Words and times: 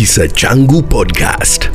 Kisa 0.00 0.28
Changu 0.28 0.82
Podcast. 0.82 1.70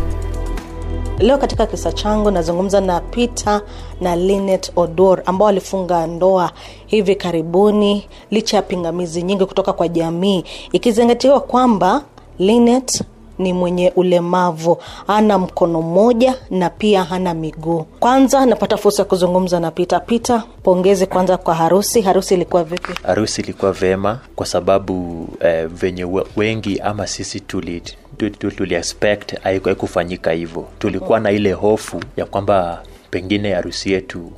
Leo 1.20 1.38
katika 1.38 1.66
kisa 1.66 1.92
changu 1.92 2.32
nazungumza 2.32 2.82
na 2.82 3.00
Peter 3.02 3.62
na 4.02 4.16
Linet 4.16 4.72
Odor 4.76 5.22
ambao 5.26 5.46
walifunga 5.46 6.08
ndoa 6.08 6.52
hivi 6.86 7.16
karibuni 7.16 8.08
licha 8.32 8.58
ya 8.58 8.64
pingamizi 8.64 9.24
nyingi 9.24 9.46
kutoka 9.46 9.74
kwa 9.74 9.88
jamii, 9.88 10.44
ikizingatiwa 10.72 11.40
kwamba 11.40 12.02
Linet 12.40 13.04
ni 13.38 13.54
mwenye 13.54 13.94
ulemavu, 13.96 14.78
ana 15.08 15.38
mkono 15.40 15.82
mmoja 15.82 16.36
na 16.50 16.70
pia 16.70 17.04
hana 17.04 17.34
miguu. 17.34 17.86
Kwanza 18.00 18.46
napata 18.46 18.78
fursa 18.78 19.02
ya 19.02 19.06
kuzungumza 19.10 19.60
na 19.60 19.72
Pita. 19.72 20.00
Pita, 20.00 20.44
pongezi 20.64 21.06
kwanza 21.06 21.38
kwa 21.38 21.56
harusi. 21.56 22.02
Harusi 22.02 22.34
ilikuwa 22.34 22.64
vipi? 22.64 22.94
harusi 23.04 23.42
ilikuwa 23.42 23.72
vema 23.72 24.20
kwa 24.36 24.46
sababu 24.46 25.28
eh, 25.40 25.68
venye 25.68 26.08
wengi 26.36 26.80
ama 26.80 27.08
sisi 27.08 27.40
tuli 27.40 27.82
tu- 28.18 28.30
tu- 28.30 28.52
tuli 28.52 28.76
expect 28.76 29.34
haiku- 29.44 29.66
haikufanyika 29.66 30.32
hivyo. 30.32 30.68
Tulikuwa 30.80 31.20
na 31.20 31.32
ile 31.32 31.52
hofu 31.52 32.02
ya 32.18 32.26
kwamba 32.26 32.84
pengine 33.12 33.54
harusi 33.54 33.92
yetu 33.92 34.32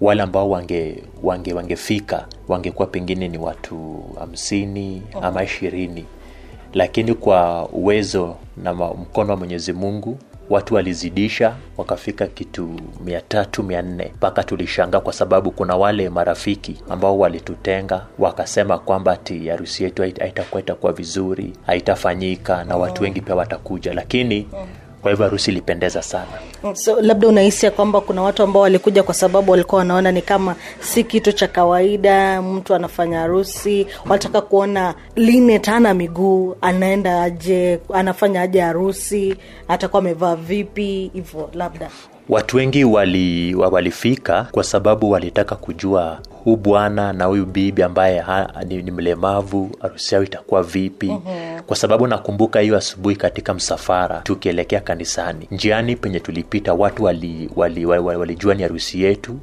wale 0.00 0.22
ambao 0.22 0.50
wange 0.50 1.02
wange 1.22 1.52
wangefika 1.52 2.26
wangekuwa 2.48 2.86
pengine 2.88 3.28
ni 3.28 3.38
watu 3.38 4.04
hamsini 4.18 5.02
ama 5.22 5.44
ishirini. 5.44 6.04
Lakini 6.74 7.14
kwa 7.14 7.68
uwezo 7.68 8.36
na 8.56 8.74
mkono 8.74 9.30
wa 9.30 9.36
mwenyezi 9.36 9.72
mungu 9.72 10.18
watu 10.50 10.74
walizidisha 10.74 11.54
wakafika 11.76 12.26
kitu 12.26 12.70
mia 13.04 13.20
tatu 13.20 13.62
mia 13.62 13.82
nne. 13.82 14.12
Mpaka 14.16 14.44
tulishangaa 14.44 15.00
kwa 15.00 15.12
sababu 15.12 15.50
kuna 15.50 15.76
wale 15.76 16.08
marafiki 16.08 16.82
ambao 16.90 17.18
walitutenga 17.18 18.06
wakasema 18.18 18.78
kwamba 18.78 19.12
ati 19.12 19.48
harusi 19.48 19.84
yetu 19.84 20.02
haita- 20.02 20.20
haitakuwa 20.22 20.60
itakuwa 20.62 20.92
vizuri 20.92 21.52
haitafanyika 21.66 22.64
na 22.64 22.76
watu 22.76 23.02
wengi 23.02 23.20
pia 23.20 23.34
watakuja. 23.34 23.94
Lakini 23.94 24.48
kwa 25.04 25.10
hivyo 25.10 25.24
harusi 25.26 25.50
ilipendeza 25.50 26.02
sana. 26.02 26.26
So 26.74 27.00
labda 27.00 27.28
unahisi 27.28 27.66
ya 27.66 27.72
kwamba 27.72 28.00
kuna 28.00 28.22
watu 28.22 28.42
ambao 28.42 28.62
walikuja 28.62 29.02
kwa 29.02 29.14
sababu 29.14 29.50
walikuwa 29.50 29.78
wanaona 29.78 30.12
ni 30.12 30.22
kama 30.22 30.54
si 30.80 31.04
kitu 31.04 31.32
cha 31.32 31.48
kawaida, 31.48 32.42
mtu 32.42 32.74
anafanya 32.74 33.18
harusi, 33.20 33.86
wanataka 34.04 34.40
kuona 34.40 34.94
Linet 35.16 35.66
hana 35.66 35.94
miguu, 35.94 36.56
anaenda 36.60 37.22
aje, 37.22 37.80
anafanya 37.94 38.42
aje 38.42 38.60
harusi, 38.60 39.36
atakuwa 39.68 40.00
amevaa 40.02 40.36
vipi, 40.36 41.10
hivyo 41.14 41.50
labda. 41.54 41.90
Watu 42.28 42.56
wengi 42.56 42.84
wali, 42.84 43.54
walifika 43.54 44.46
kwa 44.52 44.64
sababu 44.64 45.10
walitaka 45.10 45.56
kujua 45.56 46.18
huu 46.44 46.56
bwana 46.56 47.12
na 47.12 47.24
huyu 47.24 47.46
bibi 47.46 47.82
ambaye 47.82 48.18
ha, 48.18 48.52
ni, 48.68 48.82
ni 48.82 48.90
mlemavu 48.90 49.70
harusi 49.80 50.14
yao 50.14 50.24
itakuwa 50.24 50.62
vipi? 50.62 51.06
Mm-hmm. 51.06 51.60
kwa 51.66 51.76
sababu 51.76 52.06
nakumbuka 52.06 52.60
hiyo 52.60 52.76
asubuhi 52.76 53.16
katika 53.16 53.54
msafara 53.54 54.20
tukielekea 54.20 54.80
kanisani. 54.80 55.48
Njiani 55.50 55.96
penye 55.96 56.20
tulipita 56.20 56.74
watu 56.74 57.04
walijua 57.04 57.50
wali, 57.56 57.86
wali, 57.86 58.06
wali, 58.06 58.18
wali 58.18 58.56
ni 58.56 58.62
harusi 58.62 59.02
yetu. 59.02 59.36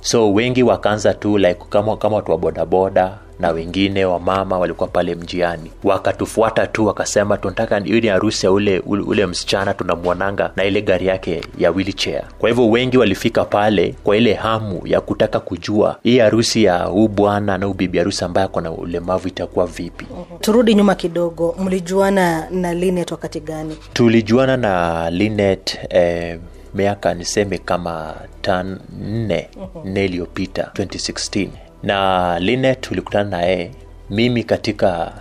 So 0.00 0.32
wengi 0.32 0.62
wakaanza 0.62 1.14
tu 1.14 1.38
like 1.38 1.60
kama, 1.70 1.96
kama 1.96 2.16
watu 2.16 2.30
wa 2.30 2.38
bodaboda 2.38 3.18
na 3.40 3.50
wengine 3.50 4.04
wa 4.04 4.20
mama 4.20 4.58
walikuwa 4.58 4.88
pale 4.88 5.14
mjiani. 5.14 5.70
Wakatufuata 5.84 6.66
tu 6.66 6.86
wakasema 6.86 7.36
tunataka 7.36 7.78
hiyo 7.78 8.00
ni 8.00 8.06
harusi 8.08 8.46
ya 8.46 8.52
ule, 8.52 8.78
ule, 8.86 9.02
ule 9.02 9.26
msichana 9.26 9.74
tunamwonanga 9.74 10.50
na 10.56 10.64
ile 10.64 10.82
gari 10.82 11.06
yake 11.06 11.40
ya 11.58 11.70
wheelchair. 11.70 12.22
Kwa 12.38 12.48
hivyo 12.48 12.70
wengi 12.70 12.98
walifika 12.98 13.44
pale 13.44 13.94
kwa 14.04 14.16
ile 14.16 14.34
hamu 14.34 14.80
ya 14.86 15.00
kutaka 15.00 15.40
kujua 15.40 15.98
hii 16.02 16.18
harusi 16.18 16.64
ya 16.64 16.78
huu 16.84 17.08
bwana 17.08 17.58
na 17.58 17.66
huu 17.66 17.74
bibi 17.74 17.98
harusi 17.98 18.24
ambaye 18.24 18.44
ako 18.44 18.60
na 18.60 18.70
ulemavu 18.70 19.28
itakuwa 19.28 19.66
vipi? 19.66 20.06
Turudi 20.40 20.74
nyuma 20.74 20.94
kidogo, 20.94 21.56
mlijuana 21.58 22.50
na 22.50 22.74
Linet 22.74 23.10
wakati 23.10 23.40
gani? 23.40 23.76
tulijuana 23.92 24.56
na 24.56 25.10
linet 25.10 25.78
eh, 25.88 26.38
miaka 26.74 27.14
niseme 27.14 27.58
kama 27.58 28.14
tan 28.42 28.78
nne 29.00 29.48
nne 29.84 30.04
iliyopita 30.04 30.70
2016 30.74 31.48
na 31.84 32.38
linet 32.38 32.80
tulikutana 32.80 33.30
naye 33.30 33.70
mimi 34.10 34.44
katika 34.44 35.12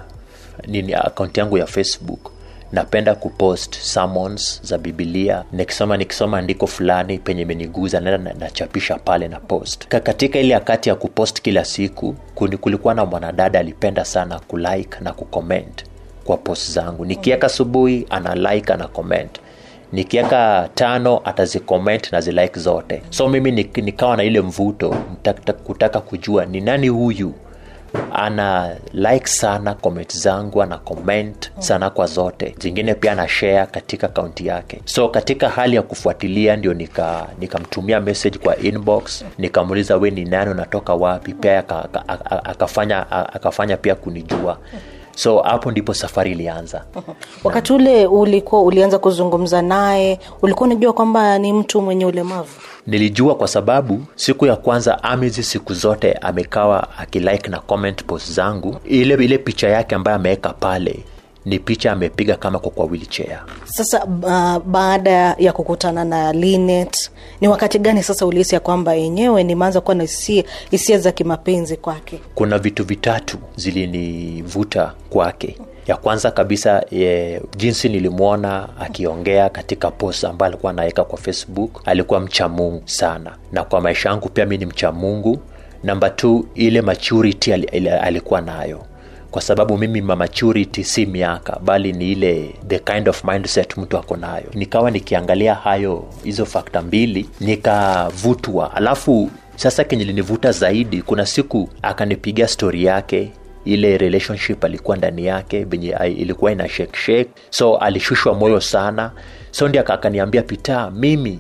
nini 0.68 0.94
akaunti 0.94 1.40
yangu 1.40 1.58
ya 1.58 1.66
facebook 1.66 2.32
napenda 2.72 3.16
kupost 3.16 3.76
sermons 3.76 4.60
za 4.64 4.78
bibilia 4.78 5.44
nikisoma 5.52 5.98
nikisoma 5.98 6.38
andiko 6.38 6.68
fulani 6.68 7.18
penye 7.18 7.42
imeniguza 7.42 8.00
naenda 8.00 8.34
nachapisha 8.34 8.96
pale 8.96 9.28
na 9.28 9.40
post. 9.40 9.88
Ka- 9.88 10.00
katika 10.00 10.40
ile 10.40 10.54
wakati 10.54 10.90
ya 10.90 10.96
kupost 10.96 11.42
kila 11.42 11.66
siku 11.66 12.14
kulikuwa 12.62 12.94
na 12.94 13.06
mwanadada 13.06 13.60
alipenda 13.60 14.06
sana 14.06 14.40
kulike 14.40 14.98
na 15.02 15.14
kucomment 15.14 15.84
kwa 16.24 16.38
post 16.38 16.72
zangu. 16.72 17.06
Nikiweka 17.06 17.48
asubuhi 17.48 18.06
ana 18.10 18.36
like 18.54 18.74
ana 18.74 18.88
comment 18.88 19.40
nikiweka 19.94 20.70
tano 20.76 21.22
atazicomment 21.26 22.12
na 22.12 22.22
zilike 22.22 22.60
zote. 22.60 23.02
So 23.10 23.30
mimi 23.30 23.52
nik- 23.52 23.84
nikawa 23.84 24.18
na 24.18 24.24
ile 24.24 24.42
mvuto 24.42 24.96
kutaka 25.64 26.00
kujua 26.02 26.46
ni 26.46 26.62
nani 26.62 26.88
huyu 26.88 27.34
ana 28.14 28.76
like 28.94 29.28
sana 29.28 29.74
comment 29.74 30.18
zangu 30.18 30.62
ana 30.64 30.78
comment 30.78 31.52
sana 31.60 31.90
kwa 31.90 32.06
zote. 32.06 32.56
Zingine 32.60 32.94
pia 32.94 33.12
ana 33.12 33.28
share 33.28 33.66
katika 33.66 34.08
akaunti 34.08 34.48
yake. 34.48 34.82
So 34.86 35.08
katika 35.10 35.50
hali 35.50 35.76
ya 35.76 35.82
kufuatilia 35.82 36.56
ndio 36.56 36.74
nika 36.74 37.28
nikamtumia 37.40 38.00
message 38.02 38.38
kwa 38.38 38.58
inbox 38.58 39.26
nikamuuliza 39.38 39.98
we 39.98 40.12
ni 40.12 40.26
nani 40.26 40.52
unatoka 40.52 40.94
wapi? 40.94 41.34
Pia 41.34 41.60
aka- 41.60 41.84
aka- 41.84 42.08
aka- 42.10 42.46
akafanya 42.46 43.12
akafanya 43.12 43.78
pia 43.78 43.96
kunijua 43.96 44.58
so 45.16 45.38
hapo 45.40 45.72
ndipo 45.72 45.94
safari 45.94 46.32
ilianza 46.32 46.84
Wakati 47.44 47.74
ule 47.74 48.08
ulikuwa 48.08 48.62
ulianza 48.62 49.00
kuzungumza 49.00 49.62
naye, 49.62 50.20
ulikuwa 50.42 50.70
unajua 50.70 50.94
kwamba 50.94 51.40
ni 51.40 51.54
mtu 51.54 51.82
mwenye 51.82 52.06
ulemavu? 52.06 52.50
nilijua 52.88 53.36
kwa 53.36 53.48
sababu 53.48 54.02
siku 54.16 54.46
ya 54.46 54.56
kwanza 54.56 55.04
amizi 55.04 55.44
siku 55.44 55.74
zote 55.74 56.14
amekawa 56.14 56.88
akilike 56.98 57.50
na 57.50 57.60
comment 57.60 58.04
post 58.06 58.32
zangu 58.32 58.78
ile 58.86 59.14
ile 59.26 59.38
picha 59.38 59.70
yake 59.70 59.96
ambayo 59.96 60.16
ameweka 60.18 60.50
pale 60.54 61.00
ni 61.46 61.60
picha 61.60 61.92
amepiga 61.92 62.36
kama 62.36 62.60
kwa 62.60 62.72
kwa 62.72 62.86
wheelchair. 62.86 63.40
Sasa 63.66 64.06
uh, 64.06 64.64
baada 64.66 65.36
ya 65.40 65.54
kukutana 65.54 66.06
na 66.06 66.34
Linet, 66.34 67.12
ni 67.42 67.48
wakati 67.48 67.80
gani 67.80 68.04
sasa 68.04 68.26
ulihisi 68.26 68.56
ya 68.56 68.60
kwamba 68.62 68.94
yenyewe 68.94 69.44
nimeanza 69.44 69.82
kuwa 69.82 69.96
na 69.96 70.04
hisia 70.72 70.98
za 71.00 71.12
kimapenzi 71.12 71.78
kwake? 71.78 72.20
kuna 72.36 72.58
vitu 72.60 72.84
vitatu 72.84 73.38
zilinivuta 73.56 74.94
kwake. 75.10 75.58
Ya 75.88 75.96
kwanza 75.98 76.32
kabisa 76.32 76.86
ye, 76.92 77.42
jinsi 77.58 77.90
nilimwona 77.90 78.70
akiongea 78.80 79.50
katika 79.50 79.92
post 79.92 80.24
ambayo 80.24 80.48
alikuwa 80.52 80.72
anaweka 80.72 81.04
kwa 81.04 81.18
facebook 81.20 81.82
alikuwa 81.86 82.20
mcha 82.20 82.50
mungu 82.50 82.82
sana. 82.86 83.36
Na 83.52 83.64
kwa 83.64 83.82
maisha 83.82 84.10
yangu 84.10 84.30
pia 84.30 84.46
mi 84.46 84.58
ni 84.58 84.66
mcha 84.66 84.92
mungu 84.92 85.40
namba 85.84 86.10
t 86.10 86.44
ile 86.56 86.82
maturity 86.82 87.54
ali, 87.54 87.68
ali, 87.68 87.90
alikuwa 87.90 88.42
nayo 88.42 88.86
kwa 89.34 89.42
sababu 89.42 89.78
mimi 89.78 90.02
ma 90.02 90.16
maturity 90.16 90.84
si 90.84 91.06
miaka 91.06 91.60
bali 91.60 91.94
ni 91.94 92.12
ile 92.12 92.56
the 92.68 92.80
kind 92.80 93.10
of 93.10 93.24
mindset 93.24 93.78
mtu 93.78 93.98
ako 93.98 94.16
nayo. 94.18 94.46
Nikawa 94.54 94.92
nikiangalia 94.92 95.56
hayo 95.56 96.06
hizo 96.24 96.46
fakta 96.46 96.82
mbili 96.82 97.30
nikavutwa. 97.40 98.76
Alafu 98.76 99.32
sasa 99.56 99.84
kenye 99.84 100.04
linivuta 100.04 100.52
zaidi 100.52 101.02
kuna 101.02 101.26
siku 101.26 101.70
akanipigia 101.82 102.48
stori 102.48 102.84
yake 102.86 103.32
ile 103.66 103.98
relationship 103.98 104.66
alikuwa 104.66 104.98
ndani 104.98 105.26
yake 105.26 105.64
venye 105.64 105.96
ilikuwa 106.18 106.52
ina 106.52 106.70
shake 106.70 107.26
so 107.50 107.78
alishushwa 107.78 108.34
moyo 108.34 108.62
sana. 108.62 109.12
So 109.52 109.68
ndi 109.68 109.78
akaniambia 109.78 110.42
pita 110.42 110.92
mimi 110.92 111.40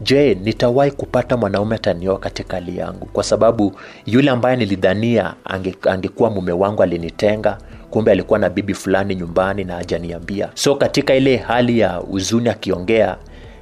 je 0.00 0.34
nitawahi 0.34 0.90
kupata 0.90 1.36
mwanaume 1.36 1.74
atanioa 1.76 2.18
katika 2.18 2.56
hali 2.56 2.78
yangu? 2.78 3.06
Kwa 3.06 3.24
sababu 3.24 3.72
yule 4.06 4.30
ambaye 4.30 4.56
nilidhania 4.56 5.34
ange, 5.44 5.74
angekuwa 5.90 6.30
mume 6.30 6.52
wangu 6.52 6.82
alinitenga 6.82 7.58
kumbe 7.90 8.12
alikuwa 8.12 8.38
na 8.38 8.48
bibi 8.50 8.74
fulani 8.74 9.14
nyumbani 9.14 9.64
na 9.64 9.74
hajaniambia. 9.74 10.48
So 10.54 10.74
katika 10.74 11.14
ile 11.14 11.36
hali 11.36 11.78
ya 11.78 11.92
huzuni 11.92 12.48
akiongea 12.48 13.16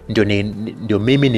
ndio, 0.08 0.24
ni, 0.24 0.42
ndio 0.42 0.98
mimi 0.98 1.28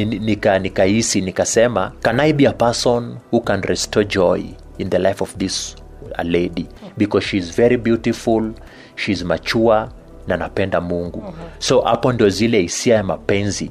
nikahisi 0.61 1.19
nika, 1.19 1.27
nikasema 1.27 1.93
can 2.03 2.21
i 2.21 2.33
be 2.33 2.47
a 2.49 2.53
person 2.53 3.17
who 3.33 3.41
can 3.41 3.63
restore 3.63 4.07
joy 4.07 4.43
in 4.79 4.91
the 4.91 4.99
life 4.99 5.25
of 5.25 5.37
this 5.37 5.77
a 6.17 6.25
lady? 6.25 6.67
Because 6.97 7.27
she 7.27 7.37
is 7.37 7.57
very 7.57 7.77
beautiful 7.77 8.51
she 8.97 9.13
is 9.13 9.23
mature 9.25 9.87
na 10.27 10.37
napenda 10.37 10.81
mungu. 10.81 11.35
So 11.59 11.81
hapo 11.81 12.13
ndio 12.13 12.29
zile 12.29 12.61
hisia 12.61 12.95
ya 12.95 13.03
mapenzi 13.03 13.71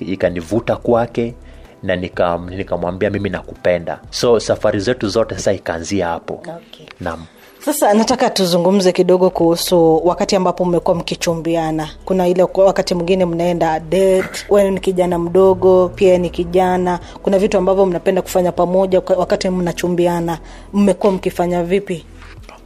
ikanivuta 0.00 0.72
ika 0.72 0.82
kwake 0.82 1.34
na 1.82 1.96
nika- 1.96 2.56
nikamwambia 2.56 3.10
mimi 3.10 3.30
nakupenda 3.30 4.00
so 4.10 4.40
safari 4.40 4.80
zetu 4.80 5.08
zote 5.08 5.34
sasa 5.34 5.52
ikaanzia 5.52 6.06
hapo 6.08 6.34
Okay. 6.34 6.86
naam 7.00 7.24
Sasa 7.64 7.94
nataka 7.94 8.30
tuzungumze 8.30 8.92
kidogo 8.92 9.30
kuhusu 9.30 10.06
wakati 10.06 10.36
ambapo 10.36 10.64
mmekuwa 10.64 10.96
mkichumbiana. 10.96 11.88
Kuna 12.04 12.28
ile 12.28 12.46
wakati 12.54 12.94
mwingine 12.94 13.24
mnaenda 13.24 13.80
date, 13.80 14.46
wewe 14.48 14.70
ni 14.70 14.80
kijana 14.80 15.18
mdogo, 15.18 15.88
pia 15.94 16.18
ni 16.18 16.30
kijana. 16.30 17.00
Kuna 17.22 17.38
vitu 17.38 17.58
ambavyo 17.58 17.86
mnapenda 17.86 18.22
kufanya 18.22 18.52
pamoja 18.52 19.02
wakati 19.16 19.48
mnachumbiana. 19.50 20.38
Mmekuwa 20.72 21.12
mkifanya 21.12 21.62
vipi? 21.64 22.04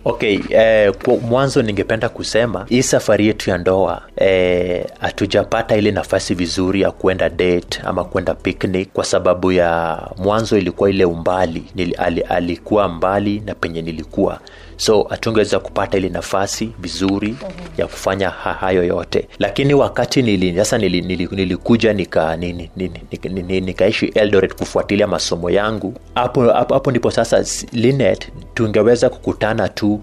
Okay 0.04 0.38
eh, 0.50 0.92
kwa 1.04 1.16
mwanzo 1.16 1.62
ningependa 1.62 2.08
kusema 2.08 2.66
hii 2.68 2.82
safari 2.82 3.26
yetu 3.26 3.50
ya 3.50 3.58
ndoa 3.58 4.02
eh, 4.16 4.84
hatujapata 5.00 5.76
ile 5.76 5.90
nafasi 5.90 6.34
vizuri 6.34 6.80
ya 6.80 6.90
kuenda 6.90 7.28
date 7.28 7.80
ama 7.84 8.04
kwenda 8.04 8.34
picnic 8.34 8.88
kwa 8.92 9.04
sababu 9.04 9.52
ya 9.52 9.98
mwanzo 10.16 10.58
ilikuwa 10.58 10.90
ile 10.90 11.04
umbali 11.04 11.64
Nili, 11.74 11.92
al, 11.94 12.24
alikuwa 12.28 12.88
mbali 12.88 13.42
na 13.46 13.54
penye 13.54 13.82
nilikuwa 13.82 14.40
so 14.80 15.02
hatungeweza 15.10 15.60
kupata 15.60 15.98
ile 15.98 16.08
nafasi 16.08 16.70
vizuri 16.78 17.36
ya 17.78 17.86
kufanya 17.86 18.30
ha- 18.30 18.52
hayo 18.52 18.84
yote. 18.84 19.28
Lakini 19.38 19.74
wakati 19.74 20.22
nili, 20.22 20.56
sasa 20.56 20.78
nili, 20.78 21.00
nili, 21.00 21.28
nilikuja 21.32 21.92
nika, 21.92 22.36
nini, 22.36 22.70
nini, 22.76 23.00
nini, 23.24 23.60
nikaishi 23.60 24.06
eldoret 24.06 24.54
kufuatilia 24.54 25.06
masomo 25.06 25.50
yangu 25.50 25.94
hapo 26.14 26.42
hapo, 26.52 26.74
hapo 26.74 26.90
ndipo 26.90 27.10
sasa 27.10 27.44
linet 27.72 28.28
tungeweza 28.54 29.08
kukutana 29.10 29.68
tu 29.68 30.00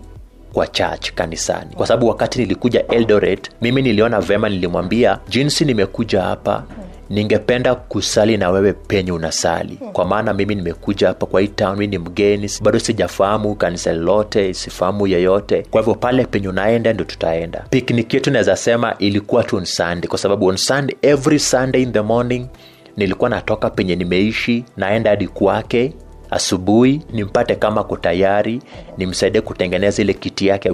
kwa 0.54 0.68
church 0.68 1.12
kanisani. 1.12 1.76
Kwa 1.76 1.88
sababu 1.88 2.08
wakati 2.08 2.40
nilikuja 2.40 2.88
eldoret 2.88 3.52
mimi 3.62 3.82
niliona 3.82 4.22
vema 4.22 4.50
nilimwambia 4.50 5.20
jinsi 5.30 5.66
nimekuja 5.66 6.22
hapa 6.22 6.64
ningependa 7.09 7.75
kusali 7.75 8.38
na 8.38 8.50
wewe 8.50 8.74
penye 8.74 9.12
unasali. 9.12 9.75
Kwa 9.94 10.06
maana 10.06 10.33
mimi 10.33 10.56
nimekuja 10.56 11.07
hapa 11.07 11.25
kwa 11.25 11.42
hii 11.42 11.48
ni 11.88 11.98
mgeni 11.98 12.50
bado 12.62 12.80
sijafahamu 12.80 13.56
kanisa 13.56 13.94
lolote 13.94 14.54
sifahamu 14.54 15.07
yeyote. 15.07 15.63
Kwa 15.71 15.81
hivyo 15.81 15.95
pale 15.95 16.25
penye 16.25 16.48
unaenda 16.50 16.94
ndio 16.94 17.06
tutaenda. 17.06 17.65
Pikniki 17.69 18.15
yetu 18.15 18.31
naweza 18.31 18.56
sema 18.56 18.95
ilikuwa 19.00 19.44
tu 19.44 19.57
on 19.57 19.65
kwa 20.07 20.18
sababu 20.19 20.45
on 20.45 20.57
every 21.01 21.39
sunday 21.39 21.81
in 21.81 21.94
the 21.94 22.01
morning 22.01 22.48
nilikuwa 22.98 23.30
natoka 23.30 23.69
penye 23.69 23.95
nimeishi 23.95 24.65
naenda 24.77 25.09
hadi 25.09 25.27
kwake 25.27 25.94
asubuhi 26.31 27.01
nimpate 27.13 27.56
kama 27.56 27.83
ko 27.83 27.98
tayari 27.98 28.62
nimsaidie 28.98 29.42
kutengeneza 29.42 30.01
ile 30.01 30.13
kiti 30.13 30.48
yake 30.48 30.68
ya 30.68 30.74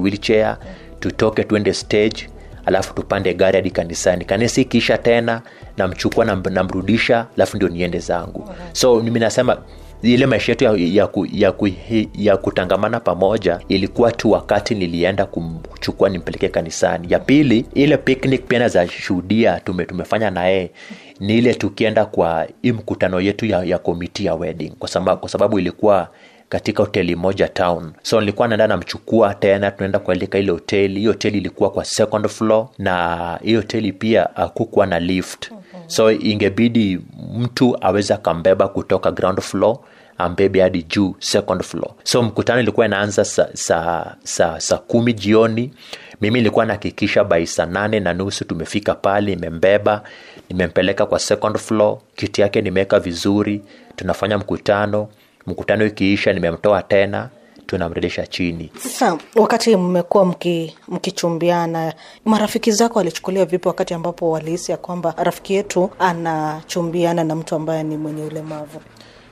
tutoke 1.00 1.44
tuende 1.44 1.74
stage 1.74 2.30
alafu 2.66 2.94
tupande 2.94 3.34
gari 3.34 3.56
hadi 3.56 3.72
kanisani. 3.72 4.26
Kanisa 4.26 4.62
ikiisha 4.62 4.98
tena 4.98 5.42
namchukua 5.78 6.26
namrudisha 6.26 7.26
alafu 7.38 7.56
ndio 7.58 7.70
niende 7.70 8.00
zangu. 8.00 8.50
So 8.74 9.02
mimi 9.02 9.20
nasema 9.20 9.58
ile 10.02 10.26
maisha 10.26 10.52
yetu 10.52 10.64
ya, 10.64 10.74
ya, 10.78 11.08
ku, 11.08 11.28
ya, 11.34 11.52
ku, 11.52 11.70
ya 12.14 12.38
kutangamana 12.38 13.00
pamoja 13.00 13.60
ilikuwa 13.70 14.12
tu 14.12 14.32
wakati 14.32 14.76
nilienda 14.76 15.26
kumchukua 15.26 16.10
nimpeleke 16.10 16.50
kanisani. 16.50 17.08
Ya 17.10 17.20
pili 17.20 17.66
ile 17.74 17.98
picnic 17.98 18.46
pia 18.48 18.60
naweza 18.60 18.88
shuhudia 18.88 19.60
tume, 19.60 19.86
tumefanya 19.86 20.30
naye 20.32 20.72
ni 21.20 21.38
ile 21.38 21.54
tukienda 21.54 22.06
kwa 22.06 22.48
hii 22.62 22.72
mkutano 22.72 23.22
yetu 23.22 23.46
ya, 23.46 23.64
ya 23.64 23.78
komiti 23.78 24.26
ya 24.26 24.36
wedding. 24.36 24.70
Kwa 24.80 24.90
sababu, 24.90 25.20
kwa 25.22 25.30
sababu 25.30 25.60
ilikuwa 25.60 26.10
katika 26.54 26.84
hoteli 26.84 27.16
moja 27.16 27.48
town. 27.48 27.92
So 28.04 28.20
nilikuwa 28.20 28.48
naenda 28.48 28.68
namchukua 28.68 29.34
tena 29.34 29.72
tunaenda 29.72 30.00
kualika 30.00 30.38
ile 30.40 30.52
hoteli. 30.52 31.00
Hiyo 31.00 31.12
hoteli 31.12 31.38
ilikuwa 31.38 31.70
kwa 31.70 31.86
second 31.86 32.28
floor 32.28 32.68
na 32.78 33.40
hiyo 33.44 33.60
hoteli 33.60 33.94
pia 33.94 34.36
akukuwa 34.36 34.86
na 34.86 35.00
lift. 35.00 35.52
So 35.88 36.12
ingebidi 36.12 37.00
mtu 37.38 37.78
aweze 37.82 38.14
akambeba 38.14 38.68
kutoka 38.68 39.12
ground 39.12 39.42
floor 39.42 39.78
ambebe 40.18 40.62
hadi 40.62 40.84
juu 40.84 41.16
second 41.20 41.64
floor. 41.64 41.92
So 42.04 42.24
mkutano 42.24 42.62
ilikuwa 42.62 42.86
inaanza 42.86 43.26
saa 43.26 43.48
sa, 43.54 44.16
sa, 44.24 44.60
sa 44.60 44.78
kumi 44.78 45.14
jioni. 45.14 45.74
Mimi 46.22 46.40
nilikuwa 46.40 46.66
nahakikisha 46.66 47.24
by 47.24 47.46
saa 47.46 47.66
nane 47.66 48.00
na 48.00 48.14
nusu 48.14 48.46
tumefika 48.46 48.96
pale 48.96 49.36
nimembeba 49.36 50.02
nimempeleka 50.50 51.06
kwa 51.06 51.20
second 51.20 51.58
floor. 51.58 51.98
Kiti 52.16 52.42
yake 52.42 52.62
nimeweka 52.62 53.00
vizuri 53.00 53.62
tunafanya 53.96 54.38
mkutano 54.38 55.08
mkutano 55.48 55.86
ikiisha 55.86 56.34
nimemtoa 56.34 56.82
tena 56.84 57.30
tunamrejesha 57.66 58.28
chini 58.28 58.72
Sasa 58.80 59.18
wakati 59.36 59.76
mmekuwa 59.76 60.26
mki, 60.26 60.76
mkichumbiana, 60.88 61.94
marafiki 62.26 62.72
zako 62.72 63.00
walichukulia 63.00 63.46
vipi 63.46 63.68
wakati 63.68 63.94
ambapo 63.94 64.32
walihisi 64.32 64.72
ya 64.72 64.78
kwamba 64.78 65.14
rafiki 65.18 65.54
yetu 65.54 65.90
anachumbiana 66.00 67.24
na 67.24 67.36
mtu 67.36 67.56
ambaye 67.56 67.84
ni 67.84 67.98
mwenye 67.98 68.24
ulemavu? 68.24 68.82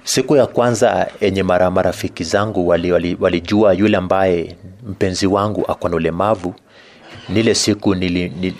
siku 0.03 0.35
ya 0.35 0.47
kwanza 0.47 1.07
yenye 1.21 1.43
mara 1.43 1.71
marafiki 1.71 2.23
zangu 2.23 2.67
walijua 2.67 2.93
wali, 2.95 3.17
walijua 3.19 3.73
yule 3.73 3.97
ambaye 3.97 4.55
mpenzi 4.87 5.27
wangu 5.27 5.65
ako 5.67 5.89
na 5.89 5.95
ulemavu 5.95 6.53
nile 7.29 7.55
siku 7.55 7.95
nili, 7.95 8.29
nili, 8.29 8.55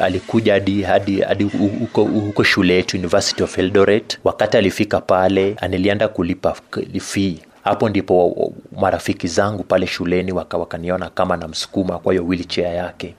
alikuja 0.00 0.52
hadi 0.52 0.82
hadi 0.82 1.20
hadi 1.20 1.44
huko 1.44 2.04
huko 2.04 2.42
shule 2.44 2.74
yetu 2.74 2.96
university 2.96 3.42
of 3.42 3.58
eldoret. 3.58 4.18
Wakati 4.24 4.56
alifika 4.56 5.00
pale 5.00 5.56
nilienda 5.68 6.08
kulipa 6.08 6.54
fee. 7.00 7.36
Hapo 7.64 7.88
ndipo 7.88 8.52
marafiki 8.80 9.28
zangu 9.28 9.62
pale 9.62 9.86
shuleni 9.86 10.32
waka, 10.32 10.58
wakaniona 10.58 11.08
kama 11.10 11.36
namsukuma 11.36 11.98
kwa 11.98 12.12
hiyo 12.12 12.26
wheelchair 12.26 12.74
yake. 12.76 13.14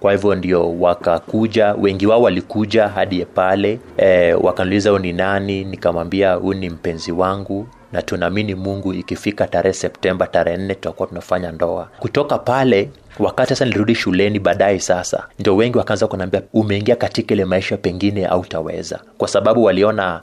Kwa 0.00 0.12
hivyo 0.12 0.34
ndio 0.34 0.78
wakakuja 0.80 1.72
wengi 1.74 2.06
wao 2.06 2.22
walikuja 2.22 2.88
hadi 2.88 3.24
pale. 3.24 3.78
E, 3.96 4.32
wakaniuliza 4.34 4.90
huu 4.90 4.98
ni 4.98 5.12
nani 5.12 5.64
nikamwambia 5.64 6.34
huu 6.34 6.54
ni 6.54 6.70
mpenzi 6.70 7.12
wangu 7.12 7.68
na 7.92 8.02
tunaamini 8.02 8.54
mungu 8.54 8.92
ikifika 8.94 9.46
tarehe 9.46 9.72
septemba 9.74 10.26
tarehe 10.26 10.56
nne 10.56 10.74
tutakuwa 10.74 11.08
tunafanya 11.08 11.52
ndoa. 11.52 11.88
Kutoka 11.98 12.38
pale 12.38 12.90
wakati 13.18 13.48
sasa 13.48 13.64
nilirudi 13.64 13.94
shuleni 13.94 14.38
baadaye 14.38 14.80
sasa 14.80 15.26
ndio 15.38 15.56
wengi 15.56 15.78
wakaanza 15.78 16.06
kunaambia 16.06 16.42
umeingia 16.52 16.96
katika 16.96 17.34
ile 17.34 17.44
maisha 17.44 17.76
pengine 17.76 18.26
autaweza 18.26 19.00
kwa 19.18 19.28
sababu 19.28 19.64
waliona 19.64 20.22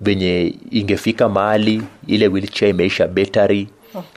venye 0.00 0.54
ingefika 0.70 1.28
mahali 1.28 1.82
ile 2.06 2.28
wheelchair 2.28 2.70
imeisha 2.70 3.06
betari 3.08 3.68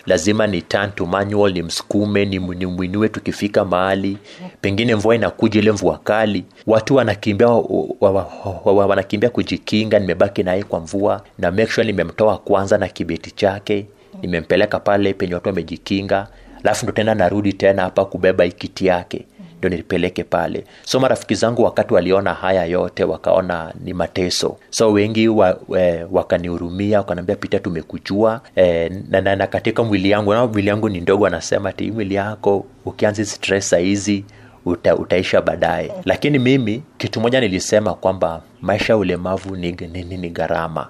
lazima 0.05 0.47
ni 0.47 0.61
turn 0.61 0.91
to 0.91 1.05
manual 1.05 1.53
ni 1.53 1.61
msukume 1.61 2.25
ni, 2.25 2.39
ni 2.39 2.65
mwinue 2.65 3.09
tukifika 3.09 3.65
mahali. 3.65 4.17
Pengine 4.61 4.95
mvua 4.95 5.15
inakuja 5.15 5.59
ile 5.61 5.71
mvua 5.71 5.97
kali. 5.97 6.43
Watu 6.67 6.95
wanakimbia 6.95 7.47
wa, 7.47 7.59
wa, 7.99 8.11
wa, 8.11 8.27
wa, 8.65 8.73
wa, 8.73 8.85
wanakimbia 8.85 9.29
kujikinga. 9.29 9.99
Nimebaki 9.99 10.43
naye 10.43 10.63
kwa 10.63 10.79
mvua 10.79 11.21
na 11.37 11.51
make 11.51 11.67
sure 11.71 11.87
nimemtoa 11.87 12.37
kwanza 12.37 12.77
na 12.77 12.87
kibeti 12.87 13.31
chake. 13.31 13.85
Nimempeleka 14.21 14.79
pale 14.79 15.13
penye 15.13 15.33
watu 15.33 15.49
wamejikinga 15.49 16.27
alafu 16.63 16.85
ndo 16.85 16.93
tena 16.93 17.15
narudi 17.15 17.53
tena 17.53 17.81
hapa 17.81 18.05
kubeba 18.05 18.45
ikiti 18.45 18.85
yake 18.85 19.25
ndo 19.59 19.69
nilipeleke 19.69 20.23
pale. 20.23 20.63
So 20.83 20.99
marafiki 20.99 21.35
zangu 21.35 21.63
wakati 21.63 21.93
waliona 21.93 22.33
haya 22.33 22.65
yote 22.65 23.03
wakaona 23.03 23.73
ni 23.83 23.93
mateso. 23.93 24.57
So 24.69 24.91
wengi 24.91 25.27
wa, 25.27 25.59
we, 25.67 26.03
wakanihurumia 26.11 26.97
wakanaambia 26.97 27.35
pita 27.35 27.59
tumekujua. 27.59 28.41
E, 28.55 28.89
na, 29.09 29.21
na, 29.21 29.35
na 29.35 29.47
katika 29.47 29.83
mwili 29.83 30.09
yangu 30.09 30.33
na 30.33 30.47
mwili 30.47 30.67
yangu 30.69 30.89
ni 30.89 31.01
ndogo 31.01 31.27
anasema 31.27 31.71
ti 31.73 31.91
mwili 31.91 32.15
yako 32.15 32.65
ukianza 32.85 33.25
stress 33.25 33.75
hizi 33.75 34.25
uta, 34.65 34.95
utaisha 34.95 35.41
baadaye. 35.41 35.91
Lakini 36.05 36.39
mimi 36.39 36.83
kitu 36.97 37.21
moja 37.21 37.39
nilisema 37.41 37.93
kwamba 37.93 38.41
maisha 38.61 38.93
ya 38.93 38.97
ulemavu 38.97 39.55
ni, 39.55 39.71
ni, 39.71 40.03
ni, 40.03 40.17
ni 40.17 40.29
gharama. 40.29 40.87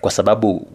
Kwa 0.00 0.10
sababu 0.10 0.68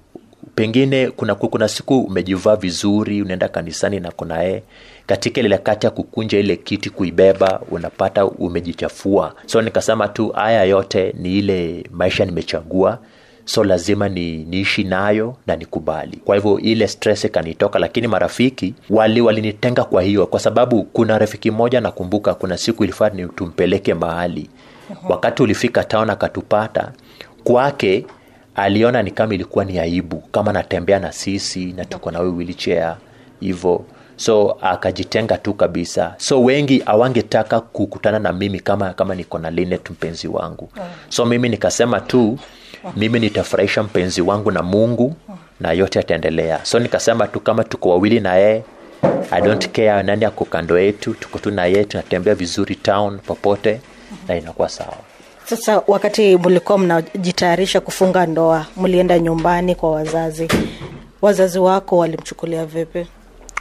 pengine 0.57 1.09
kuna, 1.11 1.35
kuna 1.35 1.67
siku 1.67 1.99
umejivaa 1.99 2.55
vizuri 2.55 3.21
unaenda 3.21 3.47
kanisani 3.47 3.99
na 3.99 4.11
kunae 4.11 4.63
katika 5.05 5.41
ile 5.41 5.57
kati 5.57 5.85
ya 5.85 5.91
kukunja 5.91 6.39
ile 6.39 6.55
kiti 6.55 6.89
kuibeba 6.89 7.59
unapata 7.71 8.25
umejichafua. 8.25 9.33
So 9.45 9.61
nikasema 9.61 10.07
tu 10.07 10.29
haya 10.29 10.63
yote 10.63 11.15
ni 11.19 11.37
ile 11.37 11.83
maisha 11.91 12.25
nimechagua 12.25 12.99
so 13.45 13.63
lazima 13.63 14.09
ni 14.09 14.37
niishi 14.37 14.83
nayo 14.83 15.35
na 15.47 15.55
nikubali. 15.55 16.17
Kwa 16.25 16.35
hivyo 16.35 16.59
ile 16.59 16.87
stress 16.87 17.23
ikanitoka 17.25 17.79
lakini 17.79 18.07
marafiki 18.07 18.73
wali 18.89 19.21
walinitenga 19.21 19.83
kwa 19.83 20.01
hiyo 20.01 20.27
kwa 20.27 20.39
sababu 20.39 20.83
kuna 20.83 21.17
rafiki 21.17 21.51
moja 21.51 21.81
nakumbuka 21.81 22.33
kuna 22.33 22.57
siku 22.57 22.83
ilifaa 22.83 23.09
tumpeleke 23.09 23.93
mahali. 23.93 24.49
Wakati 25.09 25.43
ulifika 25.43 25.83
town 25.83 26.09
akatupata 26.09 26.91
kwake 27.43 28.05
aliona 28.57 29.03
ni 29.03 29.11
kama 29.11 29.33
ilikuwa 29.33 29.65
ni 29.65 29.79
aibu 29.79 30.17
kama 30.31 30.53
natembea 30.53 30.99
na 30.99 31.11
sisi 31.11 31.65
na 31.65 31.85
tuko 31.85 32.11
na 32.11 32.19
wheelchair 32.19 32.95
hivyo 33.39 33.85
so 34.15 34.57
akajitenga 34.61 35.37
tu 35.37 35.53
kabisa. 35.53 36.13
So 36.17 36.43
wengi 36.43 36.83
awangetaka 36.85 37.59
kukutana 37.59 38.19
na 38.19 38.33
mimi 38.33 38.59
kama 38.59 38.93
kama 38.93 39.15
niko 39.15 39.39
na 39.39 39.49
linet 39.51 39.89
mpenzi 39.89 40.27
wangu. 40.27 40.69
So 41.09 41.25
mimi 41.25 41.49
nikasema 41.49 41.99
tu 41.99 42.39
mimi 42.95 43.19
nitafurahisha 43.19 43.83
mpenzi 43.83 44.21
wangu 44.21 44.51
na 44.51 44.63
mungu 44.63 45.15
na 45.59 45.71
yote 45.71 45.99
yataendelea. 45.99 46.59
So 46.65 46.79
nikasema 46.79 47.27
tu 47.27 47.39
kama 47.39 47.63
tuko 47.63 47.89
wawili 47.89 48.19
na 48.19 48.35
yeye 48.35 48.63
i 49.31 49.41
don't 49.41 49.67
care 49.69 50.03
nani 50.03 50.25
ako 50.25 50.45
kando 50.45 50.79
yetu 50.79 51.13
tuko 51.13 51.39
tu 51.39 51.51
na 51.51 51.65
yeye 51.65 51.83
tunatembea 51.85 52.35
vizuri 52.35 52.75
town 52.75 53.19
popote 53.19 53.81
na 54.27 54.37
inakuwa 54.37 54.69
sawa 54.69 54.97
sasa 55.49 55.81
wakati 55.87 56.37
mlikuwa 56.37 56.77
mnajitayarisha 56.77 57.79
kufunga 57.81 58.25
ndoa 58.25 58.65
mlienda 58.77 59.19
nyumbani 59.19 59.75
kwa 59.75 59.91
wazazi. 59.91 60.47
Wazazi 61.21 61.59
wako 61.59 61.97
walimchukulia 61.97 62.65
vipi? 62.65 63.07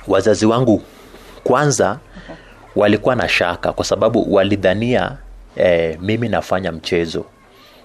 Wazazi 0.08 0.46
wangu 0.46 0.82
kwanza 1.44 1.98
walikuwa 2.76 3.14
na 3.16 3.28
shaka 3.28 3.72
kwa 3.72 3.84
sababu 3.84 4.34
walidhania 4.34 5.16
eh, 5.56 5.98
mimi 6.00 6.28
nafanya 6.28 6.72
mchezo. 6.72 7.24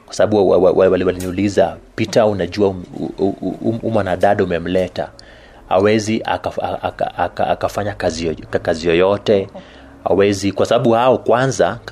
Kwa 0.06 0.16
sababu 0.16 0.50
wa- 0.50 0.58
wa- 0.58 0.72
wa- 0.72 0.88
wali- 0.90 1.04
waliniuliza 1.04 1.78
peter 1.96 2.24
unajua 2.26 2.68
um- 2.70 2.84
um- 3.00 3.34
um- 3.42 3.58
um- 3.62 3.80
umemleta. 4.44 5.10
Awezi 5.70 6.22
akafanya 6.26 6.84
aka, 6.84 7.16
aka, 7.18 7.48
aka 7.48 7.70
kazi, 7.96 8.36
yoyote. 8.88 9.48
Awezi 10.06 10.52
kwa 10.52 10.66
sababu 10.66 10.92
hao 10.92 11.18
kwanza 11.18 11.68
wa- 11.68 11.91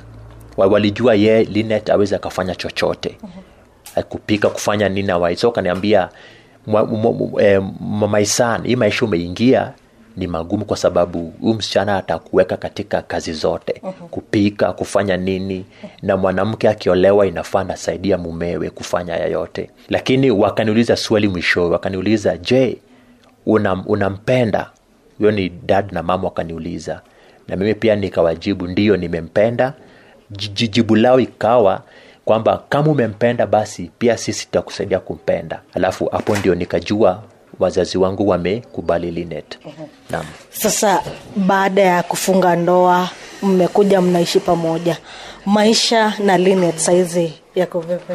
walijua 0.66 1.14
ye 1.14 1.44
linet 1.44 1.90
awezi 1.90 2.14
akafanya 2.14 2.54
chochote. 2.54 3.16
Kupika 4.08 4.48
kufanya 4.50 4.88
nini 4.88 5.10
awai. 5.10 5.36
So 5.36 5.50
kaniambia 5.50 6.08
"Mwa- 6.66 6.84
mwa- 6.86 7.12
mwa- 7.12 7.42
eh, 7.42 7.62
hii 8.64 8.76
maisha 8.76 9.04
umeingia 9.04 9.72
ni 10.16 10.26
magumu 10.26 10.64
kwa 10.64 10.76
sababu 10.76 11.32
huyu 11.40 11.54
msichana 11.54 11.96
atakuweka 11.96 12.56
katika 12.56 13.02
kazi 13.02 13.32
zote. 13.32 13.82
Kupika 14.10 14.72
kufanya 14.72 15.16
nini 15.16 15.64
na 16.02 16.16
mwanamke 16.16 16.68
akiolewa 16.68 17.26
inafaa 17.26 17.64
nasaidia 17.64 18.18
mumewe 18.18 18.70
kufanya 18.70 19.16
yayote 19.16 19.70
lakini 19.88 20.30
wakaniuliza 20.30 20.96
swali 20.96 21.28
mwishowe 21.28 21.70
wakaniuliza 21.70 22.36
je 22.36 22.78
unam, 23.46 23.82
unampenda? 23.86 24.70
Huyo 25.18 25.30
ni 25.30 25.48
dad 25.48 25.92
na 25.92 26.02
mama 26.02 26.24
wakaniuliza. 26.24 27.00
Na 27.48 27.56
mimi 27.56 27.74
pia 27.74 27.96
nikawajibu 27.96 28.66
ndiyo 28.66 28.96
nimempenda 28.96 29.74
jibu 30.30 30.96
lao 30.96 31.20
ikawa 31.20 31.82
kwamba 32.24 32.62
kama 32.68 32.90
umempenda 32.90 33.46
basi 33.46 33.90
pia 33.98 34.16
sisi 34.16 34.44
tutakusaidia 34.44 34.98
kumpenda. 35.00 35.60
Alafu 35.74 36.06
hapo 36.06 36.36
ndio 36.36 36.54
nikajua 36.54 37.22
wazazi 37.58 37.98
wangu 37.98 38.28
wamekubali 38.28 39.10
linet 39.10 39.58
naam. 40.10 40.26
Sasa 40.50 41.02
baada 41.36 41.82
ya 41.82 42.02
kufunga 42.02 42.56
ndoa 42.56 43.08
mmekuja 43.42 44.00
mnaishi 44.00 44.40
pamoja. 44.40 44.96
Maisha 45.46 46.14
na 46.18 46.38
linet 46.38 46.76
saizi 46.78 47.32
yako 47.54 47.80
vipi? 47.80 48.12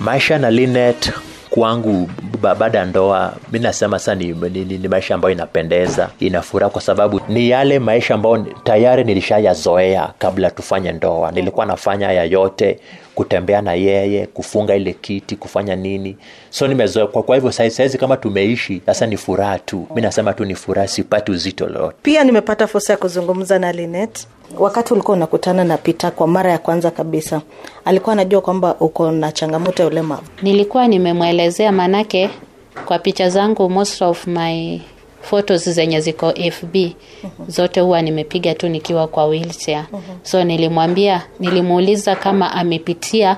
Maisha 0.00 0.38
na 0.38 0.50
linet 0.50 1.12
kwangu 1.54 2.10
ba- 2.42 2.54
baada 2.54 2.78
ya 2.78 2.84
ndoa 2.84 3.32
mi 3.52 3.58
nasema 3.58 3.98
sasa 3.98 4.14
ni, 4.14 4.26
ni, 4.32 4.64
ni, 4.64 4.78
ni 4.78 4.88
maisha 4.88 5.14
ambayo 5.14 5.34
inapendeza 5.34 6.08
inafuraha 6.20 6.70
kwa 6.70 6.80
sababu 6.80 7.20
ni 7.28 7.50
yale 7.50 7.78
maisha 7.78 8.14
ambayo 8.14 8.46
tayari 8.64 9.04
nilishayazoea 9.04 10.10
kabla 10.18 10.50
tufanye 10.50 10.92
ndoa. 10.92 11.30
Nilikuwa 11.30 11.66
nafanya 11.66 12.12
ya 12.12 12.24
yote 12.24 12.78
kutembea 13.14 13.62
na 13.62 13.74
yeye 13.74 14.26
kufunga 14.26 14.76
ile 14.76 14.92
kiti 14.92 15.36
kufanya 15.36 15.76
nini. 15.76 16.16
So 16.50 16.68
nimezoea 16.68 17.06
kwa, 17.06 17.22
kwa 17.22 17.36
hivyo 17.36 17.52
saizi 17.52 17.76
saizi 17.76 17.98
kama 17.98 18.16
tumeishi 18.16 18.82
sasa 18.86 19.06
ni 19.06 19.16
furaha 19.16 19.58
tu. 19.58 19.86
Mi 19.94 20.02
nasema 20.02 20.32
tu 20.32 20.44
ni 20.44 20.54
furaha 20.54 20.88
sipati 20.88 21.32
uzito 21.32 21.66
lolote. 21.66 21.96
Pia 22.02 22.24
nimepata 22.24 22.66
fursa 22.66 22.92
ya 22.92 22.96
kuzungumza 22.96 23.58
na 23.58 23.72
linet 23.72 24.26
wakati 24.58 24.92
ulikuwa 24.94 25.16
unakutana 25.16 25.64
na 25.64 25.76
pita 25.78 26.10
kwa 26.10 26.26
mara 26.26 26.50
ya 26.50 26.58
kwanza 26.58 26.90
kabisa 26.90 27.40
alikuwa 27.84 28.12
anajua 28.12 28.40
kwamba 28.40 28.76
uko 28.80 29.10
na 29.10 29.32
changamoto 29.32 29.82
ya 29.82 29.88
ulemavu. 29.88 30.22
Nilikuwa 30.42 30.88
nimemwelezea 30.88 31.72
manake 31.72 32.30
kwa 32.86 32.98
picha 32.98 33.28
zangu 33.30 33.70
most 33.70 34.02
of 34.02 34.26
my 34.26 34.80
photos 35.24 35.68
zenye 35.68 36.00
ziko 36.00 36.32
fb 36.52 36.76
zote 37.48 37.80
huwa 37.80 38.02
nimepiga 38.02 38.54
tu 38.54 38.68
nikiwa 38.68 39.06
kwa 39.08 39.26
wheelchair. 39.26 39.84
So 40.22 40.44
nilimwambia 40.44 41.22
nilimuuliza 41.40 42.16
kama 42.16 42.52
amepitia 42.52 43.36